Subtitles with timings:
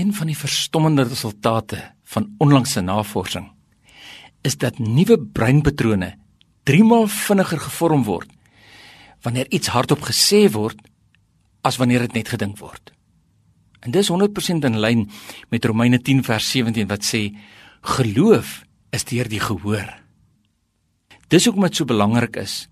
[0.00, 3.50] Een van die verstommende resultate van onlangse navorsing
[4.40, 6.14] is dat nuwe breinpatrone
[6.64, 8.30] 3 maal vinniger gevorm word
[9.26, 10.80] wanneer iets hardop gesê word
[11.68, 12.94] as wanneer dit net gedink word.
[13.84, 15.04] En dis 100% in lyn
[15.52, 17.26] met Romeine 10 vers 17 wat sê
[17.96, 18.62] geloof
[18.96, 19.90] is deur die gehoor.
[21.28, 22.68] Dis hoekom dit so belangrik is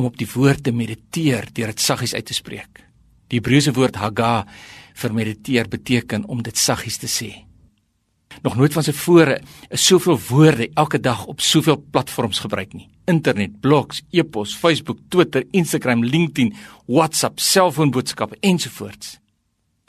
[0.00, 2.86] om op die woord te mediteer deur dit saggies uit te spreek.
[3.28, 4.46] Die Hebreëse woord haga
[4.94, 7.30] vir mediteer beteken om dit saggies te sê.
[8.42, 12.88] Nog nooit van tevore is soveel woorde elke dag op soveel platforms gebruik nie.
[13.04, 16.54] Internet, blogs, e-pos, Facebook, Twitter, Instagram, LinkedIn,
[16.86, 19.18] WhatsApp, selfoonboodskappe ensovoorts.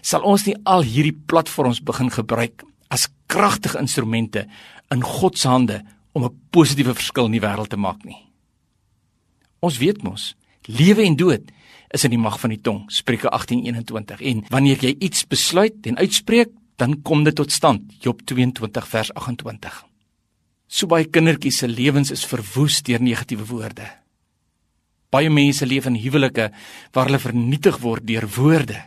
[0.02, 4.48] Sal ons nie al hierdie platforms begin gebruik as kragtige instrumente
[4.92, 5.82] in God se hande
[6.12, 8.28] om 'n positiewe verskil in die wêreld te maak nie?
[9.60, 10.36] Ons weet mos,
[10.68, 11.52] lewe en dood
[11.92, 14.22] is in die mag van die tong, Spreuke 18:21.
[14.22, 17.82] En wanneer jy iets besluit en uitspreek, dan kom dit tot stand.
[18.00, 19.86] Job 22 vers 28.
[20.68, 23.88] So baie kindertjies se lewens is verwoes deur negatiewe woorde.
[25.12, 26.52] Baie mense leef in huwelike
[26.96, 28.80] waar hulle vernietig word deur woorde.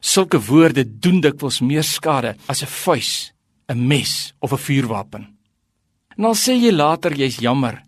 [0.00, 3.32] Sulke woorde doen dikwels meer skade as 'n vuis,
[3.68, 5.36] 'n mes of 'n vuurwapen.
[6.18, 7.82] En al sê jy later jy's jammer,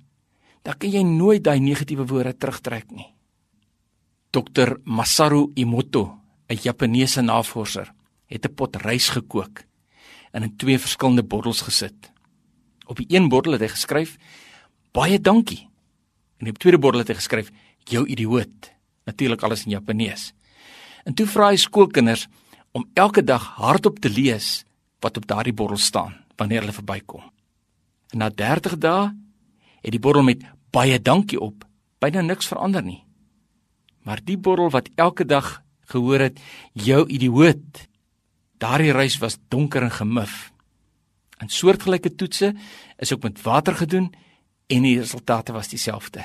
[0.63, 3.09] dan kan jy nooit daai negatiewe woorde terugtrek nie.
[4.31, 7.93] Dr Masaru Emoto, 'n Japannese navorser,
[8.27, 9.65] het 'n pot rys gekook
[10.33, 12.13] en in twee verskillende bottels gesit.
[12.87, 14.17] Op die een bottel het hy geskryf:
[14.93, 15.69] "Baie dankie."
[16.39, 17.51] En op die tweede bottel het hy geskryf:
[17.85, 18.73] "Jou idioot."
[19.05, 20.33] Natuurlik alles in Japanees.
[21.05, 22.29] En toe vra hy skoolkinders
[22.73, 24.65] om elke dag hardop te lees
[25.01, 27.23] wat op daardie bottel staan wanneer hulle verbykom.
[28.11, 29.13] En na 30 dae
[29.83, 31.67] het die bottel met baie dankie op
[32.03, 33.03] byna niks verander nie.
[34.03, 35.61] Maar die bottel wat elke dag
[35.93, 36.41] gehoor het,
[36.73, 37.87] jou idioot.
[38.59, 40.51] Daardie reis was donker en gemif.
[41.39, 42.53] En soortgelyke toetse
[42.99, 44.13] is ook met water gedoen
[44.67, 46.25] en die resultate was dieselfde.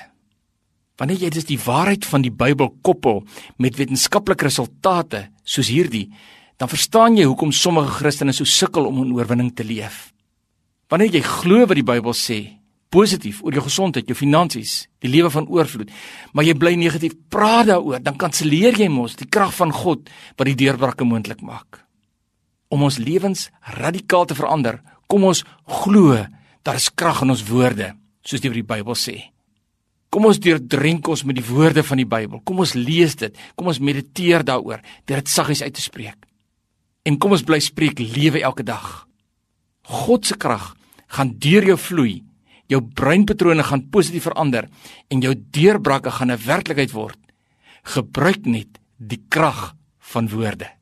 [0.97, 3.23] Wanneer jy dus die waarheid van die Bybel koppel
[3.61, 6.07] met wetenskaplike resultate soos hierdie,
[6.57, 10.13] dan verstaan jy hoekom sommige Christene so sukkel om 'n oorwinning te leef.
[10.89, 12.56] Wanneer jy glo wat die Bybel sê,
[12.93, 15.91] positief oor jou gesondheid, jou finansies, die lewe van oorvloed,
[16.33, 20.47] maar jy bly negatief, praat daaroor, dan kanselleer jy mos die krag van God wat
[20.49, 21.83] die deurbrake moontlik maak.
[22.71, 25.43] Om ons lewens radikaal te verander, kom ons
[25.83, 26.25] glo
[26.67, 27.93] daar is krag in ons woorde,
[28.27, 29.31] soos die Bybel sê.
[30.11, 32.41] Kom ons deurdrink ons met die woorde van die Bybel.
[32.47, 33.35] Kom ons lees dit.
[33.59, 36.27] Kom ons mediteer daaroor, deur dit saggies uit te spreek.
[37.07, 39.07] En kom ons bly spreek lewe elke dag.
[39.87, 40.73] God se krag
[41.15, 42.15] gaan deur jou vloei
[42.67, 44.67] jou breinpatrone gaan positief verander
[45.07, 47.19] en jou deurbrake gaan 'n werklikheid word.
[47.83, 50.76] Gebruik net die krag van woorde.